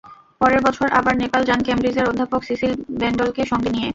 [0.41, 3.89] পরের বছর আবার নেপাল যান কেমব্রিজের অধ্যাপক সিসিল বেন্ডলকে সঙ্গে নিয়ে।